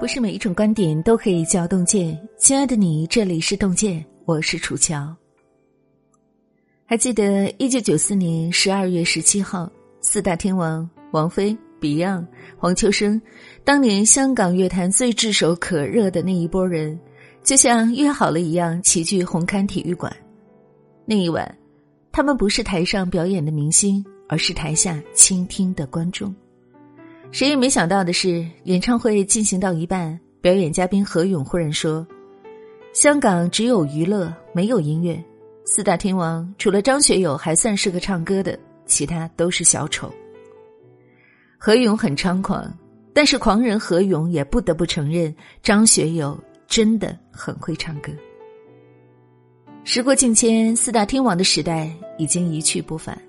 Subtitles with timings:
[0.00, 2.18] 不是每一种观点都可以叫洞见。
[2.36, 5.14] 亲爱的你，这里是洞见，我是楚乔。
[6.84, 9.70] 还记得一九九四年十二月十七号，
[10.00, 12.26] 四大天王王菲、Beyond、
[12.58, 13.22] 黄秋生，
[13.64, 16.98] 当年香港乐坛最炙手可热的那一波人，
[17.44, 20.12] 就像约好了一样，齐聚红磡体育馆。
[21.06, 21.56] 那一晚，
[22.10, 26.34] 他们不是台上表演的明星，而是台下倾听的观众。
[27.32, 32.06] 谁也没想到的是，演唱会进行到一半，表演嘉宾何勇忽然说
[32.94, 35.22] ：“香港只有娱乐，没有音乐。
[35.66, 40.10] 四大天王除了张学友还算是个唱歌的，其他都是小丑。”
[41.60, 42.72] 何勇很猖狂，
[43.12, 48.10] 但是狂人何勇也不得不承认，张学友真的很会唱歌。
[49.84, 53.20] 时过境迁，四大天王的时代已经一去不返，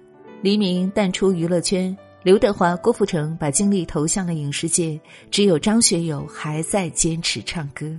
[0.44, 1.98] 黎明淡出娱乐圈。
[2.22, 5.00] 刘德华、郭富城把精力投向了影视界，
[5.32, 7.90] 只有张学友还在坚持唱歌。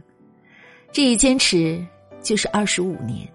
[0.92, 1.82] 这一坚持
[2.20, 3.26] 就是二十五年。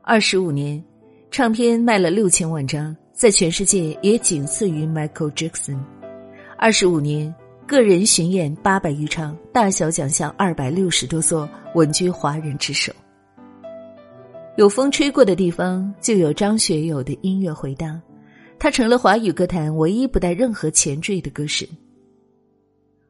[0.00, 0.82] 二十五年，
[1.30, 5.78] 唱片卖了六千万张，在全世界也仅次于 Michael Jackson。
[6.56, 7.34] 二十五年，
[7.66, 12.90] 个人巡演八百余场，大小奖项二百六十多座，稳居华人之首。
[14.56, 18.00] 有风吹过的地方，就有张学友的音乐回荡。
[18.58, 21.68] 他成了华语歌坛唯一不带任何前缀的歌神。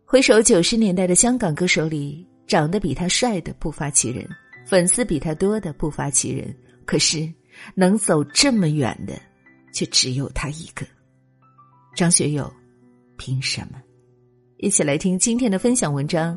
[0.04, 4.28] 回首九十年代的香港歌手里，长得比他帅的不乏其人，
[4.66, 6.52] 粉丝比他多的不乏其人，
[6.84, 7.32] 可是
[7.76, 9.14] 能走这么远的，
[9.72, 10.84] 却只有他一个。
[11.94, 12.52] 张学友，
[13.16, 13.80] 凭什么？
[14.56, 16.36] 一起来听今天的分享文章。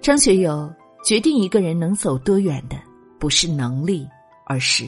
[0.00, 0.72] 张学友
[1.04, 2.76] 决定一个人能走多远的，
[3.18, 4.06] 不是能力，
[4.46, 4.84] 而是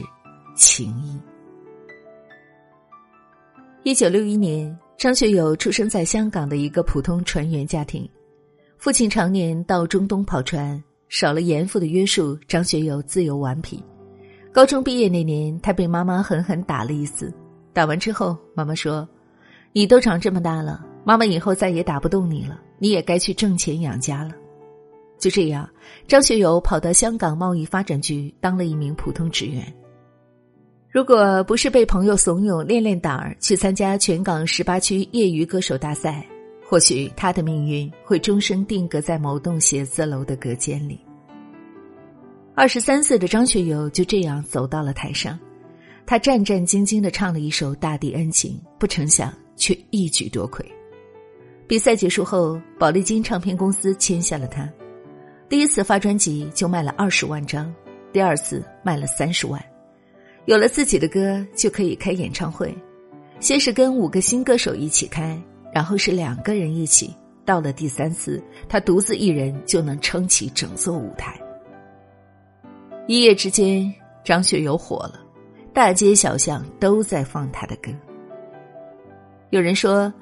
[0.55, 1.19] 情谊。
[3.83, 8.09] 一九六一年，张学友出生在香港的一个普通船员家庭。
[8.77, 13.83] 父亲常年到中东跑船，少了严父的约束，张学友自由顽皮。
[14.53, 17.33] 高中毕业那年，他被妈妈狠狠打了一次。
[17.73, 19.07] 打完之后，妈妈说
[19.73, 24.31] ：“你都长这么大了，妈妈以后再也打不动你了，你也该去挣钱养家了。”
[25.19, 25.69] 就这样，
[26.07, 29.61] 张学友跑到香港贸易发展局当了一名普通职员。
[30.89, 36.25] 如果不是被朋友怂恿练练胆儿去参加全港十八区业余歌手大赛，
[36.67, 40.99] 或许他的命运会终身定格在某栋写字楼的隔间里。
[42.55, 45.37] 二十三岁的张学友就这样走到了台上，
[46.05, 50.65] 他战战兢兢的唱了一首《大地恩情》，不成想却一举夺魁。
[51.67, 54.67] 比赛结束后，宝丽金唱片公司签下了他，
[55.49, 57.73] 第一次发专辑就卖了二十万张，
[58.13, 59.59] 第二次卖了三十万。
[60.45, 62.71] 有了自己的歌，就可以开演唱会。
[63.39, 65.41] 先是跟五个新歌手一起开，
[65.73, 67.15] 然后是两个人一起。
[67.45, 71.35] 到了第三次，他独自一人就能撑起整座舞台。
[73.07, 73.91] 一夜之间，
[74.23, 75.19] 张学友火了，
[75.73, 77.89] 大街小巷都在放他的歌。
[79.49, 80.13] 有人说，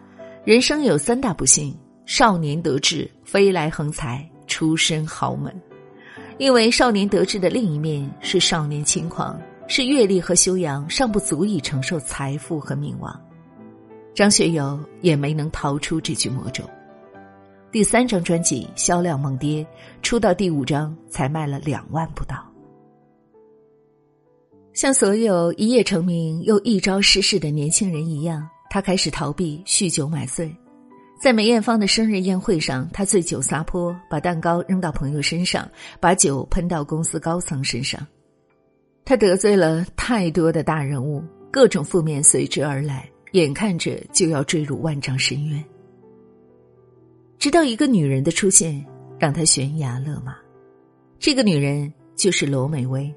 [0.45, 5.53] 人生有三大不幸：少年得志、飞来横财、出身豪门。
[6.39, 9.39] 因为少年得志的另一面是少年轻狂。
[9.69, 13.21] 是阅历和修养尚不足以承受财富和名望，
[14.15, 16.63] 张学友也没能逃出这句魔咒。
[17.69, 19.67] 第三张专辑销量猛跌，
[20.01, 22.49] 出到第五张才卖了两万不到。
[24.71, 30.49] 像所有一夜成名又一朝失势的年轻人一样，他开始逃避、酗酒、买醉。
[31.19, 35.67] 在梅艳芳的生日宴会上，他醉酒撒泼，把蛋糕扔到朋友身上，
[35.99, 38.05] 把酒喷到公司高层身上。
[39.03, 45.63] 他得罪了太多的大人物，各种负面随之而来，眼看着就要坠入万丈深渊。
[47.39, 48.85] 直到一个女人的出现，
[49.17, 50.35] 让他悬崖勒马。
[51.17, 53.11] 这个女人就是罗美薇。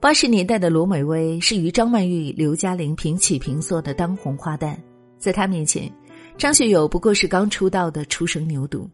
[0.00, 4.76] 八十年代的罗美薇是与张曼玉、刘嘉玲平起平坐的当红花旦，
[5.18, 5.90] 在她面前，
[6.38, 8.86] 张学友不过是刚出道的初生牛犊。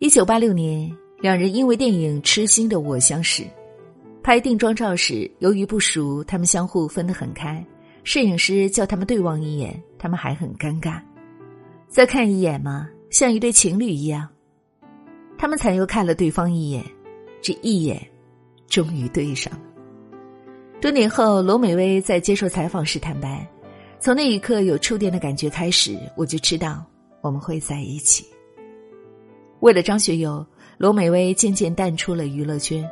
[0.00, 0.90] 一九八六年，
[1.20, 3.44] 两人因为电影《痴心的我》相识。
[4.20, 7.64] 拍定妆照时，由于不熟，他们相互分得很开。
[8.02, 11.00] 摄影师叫他们对望一眼，他们还很尴尬。
[11.88, 14.28] 再看一眼嘛，像一对情侣一样。
[15.38, 16.84] 他们才又看了对方一眼，
[17.40, 18.04] 这一眼，
[18.66, 19.60] 终于对上了。
[20.80, 23.46] 多年后，罗美薇在接受采访时坦白
[24.04, 26.84] ：“从那一刻有触电的感觉开始，我就知道
[27.22, 28.22] 我们会在一起。”
[29.60, 30.44] 为了张学友，
[30.76, 32.86] 罗美薇渐渐淡出了娱乐圈。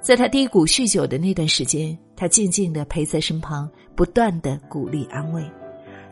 [0.00, 5.44] 在他低谷酗酒的那段时间，他静静的陪在身旁，不断的鼓励安慰。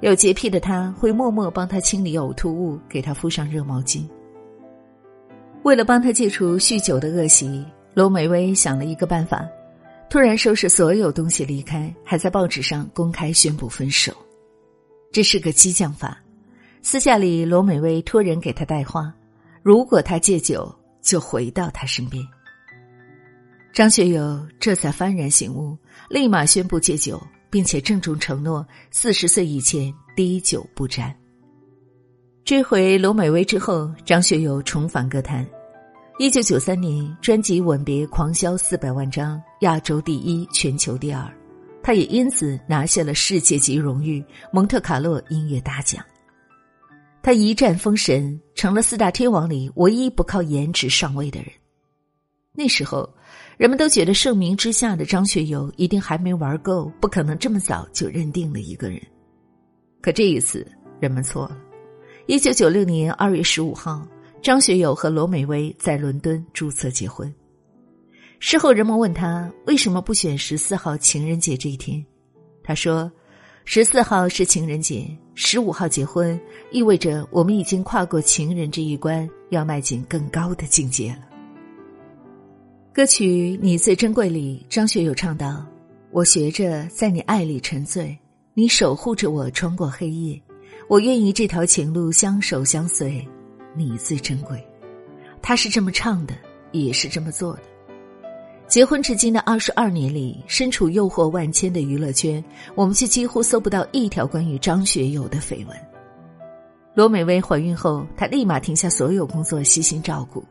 [0.02, 4.06] 有洁癖的他会默默帮他清理呕吐物，给他敷上热毛巾。
[5.62, 7.64] 为了帮他戒除酗酒的恶习，
[7.94, 9.48] 罗美薇想了一个办法，
[10.10, 14.14] 突然收拾所有东西离开，还在报纸上公开宣布分手。
[15.14, 16.18] 这是个激将法。
[16.82, 19.14] 私下里，罗美薇托人给他带话：
[19.62, 22.20] 如果他戒酒，就回到他身边。
[23.72, 25.78] 张学友这才幡然醒悟，
[26.10, 31.14] 立马宣布戒酒，并且郑重承诺四十岁以前滴酒不沾。
[32.44, 35.46] 追回罗美薇之后，张学友重返歌坛。
[36.18, 41.32] 一九九三年，专辑《吻别》狂销四百万张，亚洲第一，全球第二。
[41.84, 46.02] 他也因此拿下了世界级荣誉——蒙特卡洛音乐大奖。
[47.22, 51.50] 他一战封神，成了四大天王里唯一不靠颜值上位的人。
[52.54, 53.06] 那时候，
[53.58, 58.98] 人们都觉得盛名之下的张学友一定还没玩够，不可能这么早就认定了一个人。
[60.00, 60.66] 可这一次，
[61.00, 61.58] 人们错了。
[62.26, 64.08] 一九九六年二月十五号，
[64.42, 67.30] 张学友和罗美薇在伦敦注册结婚。
[68.46, 72.04] 事后，人们问他为什么不选十四号情人节这一天，
[72.62, 73.10] 他说
[73.64, 76.38] ：“十四号是情人节，十五号结婚，
[76.70, 81.20] 意味着我们已经跨过情人这一关，要迈进更高的境界了。”
[82.92, 85.64] 歌曲《你最珍贵》里，张学友唱道
[86.12, 88.14] ：“我学着在你爱里沉醉，
[88.52, 90.38] 你守护着我穿过黑夜。”
[90.86, 93.26] 我愿意这条情路相守相随，
[93.74, 94.62] 你最珍贵。
[95.40, 96.34] 他是这么唱的，
[96.72, 97.62] 也是这么做的。
[98.66, 102.42] 结婚至今的二十二年里，身处诱惑万千的娱乐圈，
[102.74, 105.76] 我们却几乎搜不到一条关于张学友的绯闻。
[106.94, 110.42] 罗美薇怀孕后，她立马停下所有工作，悉心照顾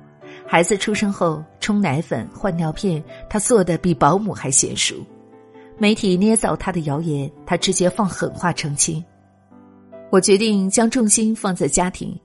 [0.46, 0.78] 孩子。
[0.78, 4.96] 出生后，冲奶粉、换尿片，她做的比保姆还娴熟。
[5.78, 9.04] 媒体捏造她的谣言，她直接放狠话澄清。
[10.12, 12.18] 我决定将重心放在家庭。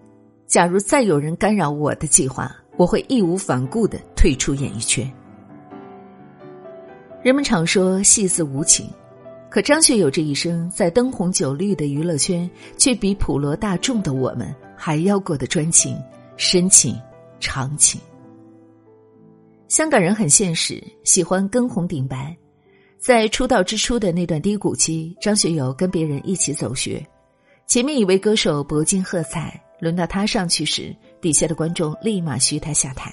[0.46, 5.10] 假如再有人干扰我的计划，我会义无反顾的退出演艺圈。
[7.28, 8.88] 人们常说戏子无情，
[9.50, 15.94] 可张学友这一生在灯红酒绿的娱乐圈，却比普罗大众的我们还要过得专情、
[16.38, 16.98] 深情、
[17.38, 18.00] 长情。
[19.68, 22.34] 香港人很现实，喜欢跟红顶白。
[22.96, 27.06] 在出道之初的那段低谷期，张学友跟别人一起走穴。
[27.66, 33.12] 前面一位歌手博金喝彩，轮到他上去时，底下的观众立马嘘他下台。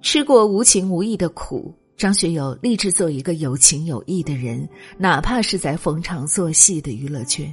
[0.00, 7.52] 吃过无情无义的苦，张学友立志做一个有情有义的人，哪怕是在逢场作戏的娱乐圈。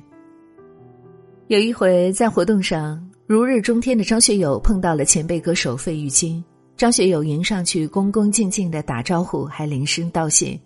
[1.48, 6.44] 有一回在活动上，如日中天的张学友碰到了前辈歌手费玉清，
[6.75, 10.60] 张学友迎上去恭恭敬敬的打招呼，还连声道谢。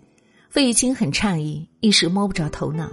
[0.50, 2.90] 费玉清很诧异，一时摸不着头脑，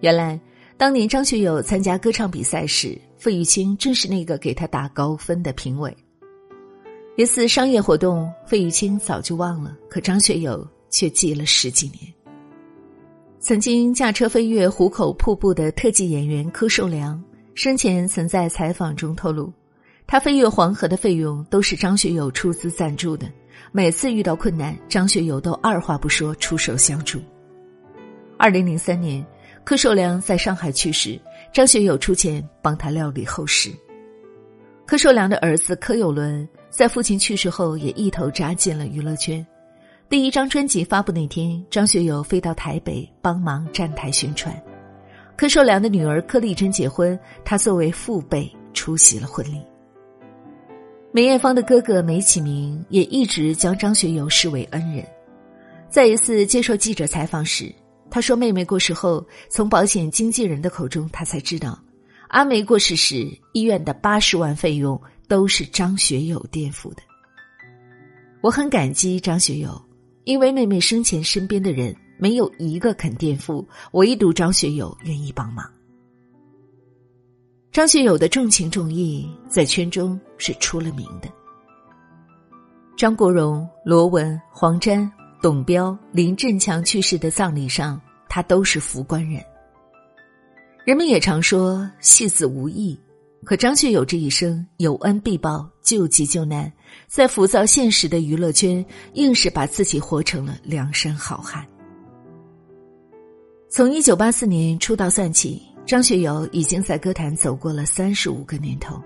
[0.00, 0.40] 原来。
[0.76, 5.96] 当年张学友参加歌唱比赛时，费玉清正是那个给他打高分的评委。
[7.18, 11.96] 一次商业活动，费玉清早就忘了，可张学友却记了十几年。
[13.40, 17.20] 曾经驾车飞越壶口瀑布的特技演员柯受良，
[17.56, 19.52] 生前曾在采访中透露，
[20.06, 23.28] 他飞越黄河的费用都是张学友出资赞助的。
[23.72, 27.18] 每次遇到困难，张学友都二话不说出手相助。
[28.36, 29.26] 二零零三年。
[29.64, 31.20] 柯受良在上海去世，
[31.52, 33.70] 张学友出钱帮他料理后事。
[34.88, 39.46] 柯受良的儿子柯有伦在父亲去世后也一头扎进了娱乐圈。
[40.08, 44.58] 第一张专辑发布那天，张学友飞到台北帮忙站台宣传。
[45.36, 49.60] 柯受良的女儿柯丽珍结婚，他作为父辈出席了婚礼。
[51.12, 55.04] 梅艳芳的哥哥梅启明也一直将张学友视为恩人。
[55.90, 57.70] 在一次接受记者采访时。
[58.10, 61.78] 他说：“妹妹过世后，从保险经纪人的口中，他才知道，
[62.28, 67.02] 阿梅过世时，医院的八十万费用都是张学友垫付的。
[68.40, 69.80] 我很感激张学友，
[70.24, 75.68] 因为妹妹生前身边的人没有一个肯垫付，唯独张学友愿意帮忙。
[77.72, 81.28] 张学友的重情重义在圈中是出了名的。
[82.96, 89.40] 张国荣、罗文、黄沾。”董彪、林振强去世的葬礼上，他都是扶棺人。
[90.88, 92.98] 人们也常说戏子无义，
[93.44, 96.72] 可张学友这一生有恩必报，救急救难，
[97.06, 101.62] 在浮躁现实的娱乐圈，硬是把自己活成了梁山好汉。
[103.68, 108.98] 从一九八四年出道算起，张学友已经在歌坛走过了三十五个年头。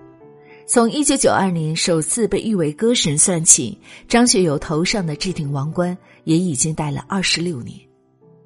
[0.65, 7.77] 从一九九二年首次被誉为歌神算起，张学友头上的这顶王冠也已经戴了二十六年，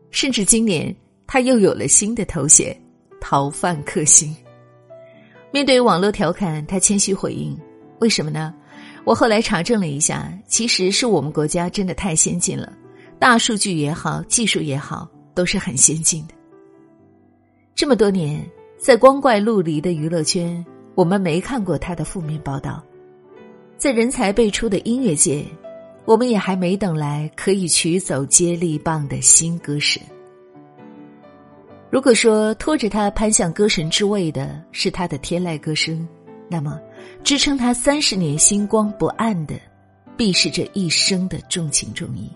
[0.10, 0.92] 甚至今年
[1.28, 2.76] 他又有了新的头衔——
[3.30, 4.34] 逃犯克星。
[5.52, 7.60] 面对网络调侃，他谦虚回应
[8.00, 8.56] ：“为什么呢？
[9.04, 12.72] 我后来查证了一下，其实是我们国家真的太先进了，
[13.20, 15.06] 大数据也好，技术也好，
[15.36, 16.34] 都是很先进的。
[17.76, 18.42] 这么多年，
[18.78, 20.66] 在光怪陆离的娱乐圈，
[20.96, 22.82] 我们没看过他的负面报道；
[23.78, 25.44] 在人才辈出的音乐界，
[26.06, 30.02] 我们也还没等来可以取走接力棒的新歌神。”
[31.90, 36.06] 如果说拖着他攀向歌神之位的是他的天籁歌声，
[36.50, 36.80] 那么
[37.24, 39.56] 支撑他三十年星光不暗的，
[40.18, 42.30] 必是这一生的重情重义。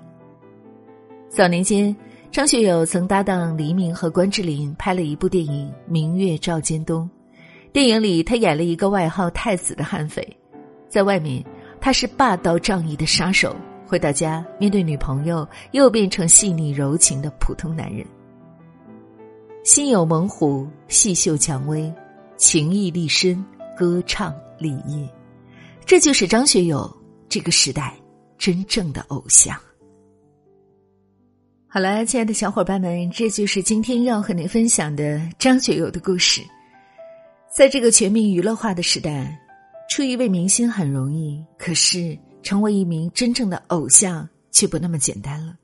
[1.29, 1.93] 早年间，
[2.31, 7.03] 张学友曾搭档黎明和关之琳拍了一部电影《明月照尖东》，
[7.73, 10.25] 电影里他演了一个外号“太子”的悍匪，
[10.87, 11.43] 在外面
[11.81, 13.53] 他是霸道仗义的杀手，
[13.85, 18.05] 回到家面对女朋友又变成细腻柔情的普通男人。
[19.63, 21.93] 心有猛虎，细嗅蔷薇，
[22.35, 23.45] 情义立身，
[23.77, 25.07] 歌唱立业，
[25.85, 26.91] 这就是张学友
[27.29, 27.95] 这个时代
[28.39, 29.55] 真正的偶像。
[31.67, 36.41] 好了，亲爱的小伙伴们，这就是今天要和您分享的张学友的故事。
[37.55, 39.39] 在这个全民娱乐化的时代，
[39.91, 45.55] 出一位明星很容易，可是成为一名真正的偶像却不那么简单了。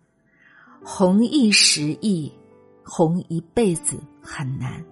[0.83, 2.31] 红一时亿。
[2.87, 4.83] 红一辈子很难。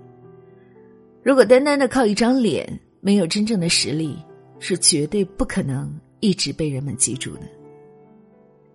[1.23, 4.17] 如果单单的靠一张脸，没有真正的实力，
[4.59, 7.41] 是绝对不可能一直被人们记住的。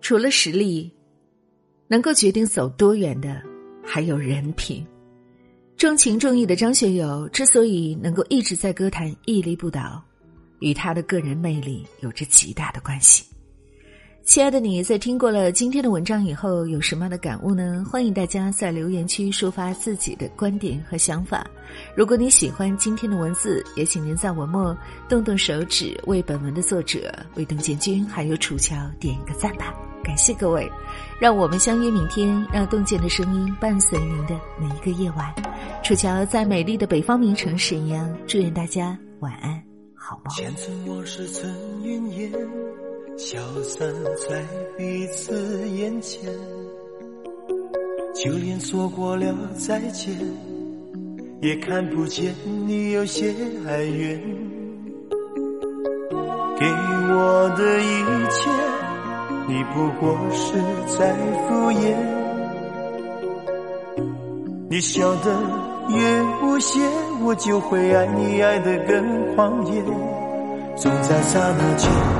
[0.00, 0.90] 除了实力，
[1.86, 3.42] 能够决定走多远的，
[3.84, 4.84] 还有人品。
[5.76, 10.02] 重情重义的张学友之所以能够一直在歌坛屹立不倒，
[10.58, 13.24] 与他的个人魅力有着极大的关系。
[14.30, 17.84] 亲爱的你，在听过了今天的文章以后，有什么样的感悟呢？
[17.90, 21.44] 欢迎大家在留言区抒发自己的观点和想法。
[21.96, 29.74] 如果你喜欢今天的文字，也请您在文末动动手指，为本文的作者、为邓建军还有楚乔点一个赞吧。
[30.04, 30.70] 感谢各位，
[31.20, 35.34] 让我们相约明天，让洞见的声音伴随您的每一个夜晚。
[35.82, 39.60] 楚乔在美丽的北方名城沈阳，祝愿大家晚安，
[39.96, 40.32] 好梦。
[43.22, 43.86] 消散
[44.16, 44.42] 在
[44.78, 46.24] 彼此眼前，
[48.14, 49.26] 就连说过了
[49.58, 50.16] 再见，
[51.42, 52.34] 也看不见
[52.66, 53.34] 你有些
[53.68, 54.18] 哀怨。
[56.58, 58.50] 给我的一切，
[59.46, 60.54] 你不过是
[60.96, 61.14] 在
[61.46, 61.94] 敷衍。
[64.70, 65.30] 你笑得
[65.90, 66.80] 越无邪，
[67.22, 69.82] 我就会爱你爱得更狂野。
[70.74, 72.19] 总在刹那间。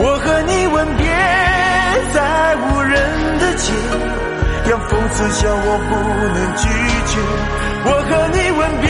[0.00, 1.04] 我和你吻别
[2.14, 2.94] 在无人
[3.40, 3.72] 的街，
[4.70, 5.92] 让风刺笑我不
[6.34, 6.62] 能拒
[7.10, 7.18] 绝。
[7.84, 8.86] 我和你吻别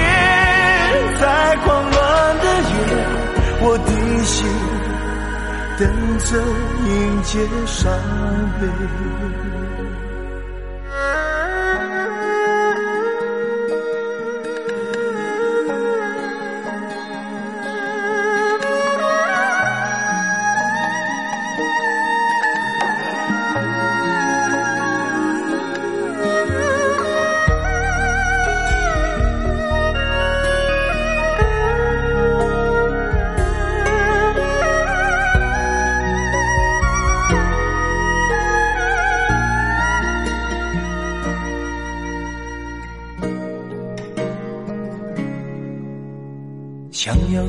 [1.19, 1.23] 在
[1.65, 1.97] 狂乱
[2.39, 2.73] 的夜，
[3.63, 3.91] 我的
[4.25, 4.37] 心
[5.79, 5.89] 等
[6.19, 6.31] 着
[6.85, 7.91] 迎接伤
[8.61, 8.63] 悲。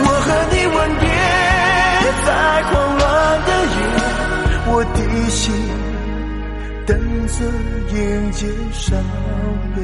[0.00, 1.06] 我和你吻别
[2.26, 2.28] 在
[2.70, 3.04] 狂乱
[3.46, 3.80] 的夜，
[4.66, 4.98] 我的
[5.30, 5.42] 心
[6.86, 6.90] 等
[7.26, 7.36] 着
[7.94, 7.96] 迎
[8.32, 8.38] 接
[8.72, 8.86] 伤
[9.74, 9.76] 悲。